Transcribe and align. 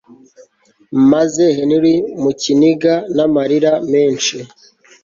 maze 1.11 1.43
Henry 1.57 1.95
mu 2.21 2.31
kiniga 2.41 2.93
namarira 3.15 3.71
menshi 3.91 4.37